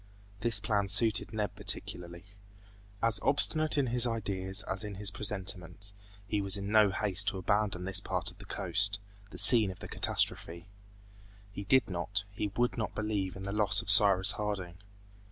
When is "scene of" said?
9.37-9.77